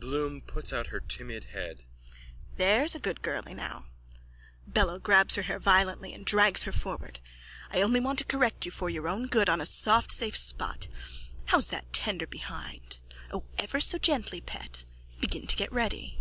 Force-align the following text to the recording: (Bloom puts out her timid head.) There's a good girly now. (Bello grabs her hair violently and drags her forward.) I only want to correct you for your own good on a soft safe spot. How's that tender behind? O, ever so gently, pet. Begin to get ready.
(Bloom 0.00 0.40
puts 0.40 0.72
out 0.72 0.86
her 0.86 0.98
timid 0.98 1.44
head.) 1.52 1.84
There's 2.56 2.94
a 2.94 2.98
good 2.98 3.20
girly 3.20 3.52
now. 3.52 3.84
(Bello 4.66 4.98
grabs 4.98 5.34
her 5.34 5.42
hair 5.42 5.58
violently 5.58 6.14
and 6.14 6.24
drags 6.24 6.62
her 6.62 6.72
forward.) 6.72 7.20
I 7.70 7.82
only 7.82 8.00
want 8.00 8.18
to 8.20 8.24
correct 8.24 8.64
you 8.64 8.70
for 8.70 8.88
your 8.88 9.06
own 9.08 9.26
good 9.26 9.50
on 9.50 9.60
a 9.60 9.66
soft 9.66 10.10
safe 10.10 10.38
spot. 10.38 10.88
How's 11.48 11.68
that 11.68 11.92
tender 11.92 12.26
behind? 12.26 12.96
O, 13.30 13.44
ever 13.58 13.78
so 13.78 13.98
gently, 13.98 14.40
pet. 14.40 14.86
Begin 15.20 15.46
to 15.46 15.56
get 15.56 15.70
ready. 15.70 16.18